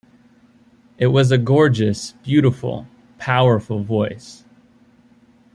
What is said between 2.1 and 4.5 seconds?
beautiful, powerful voice.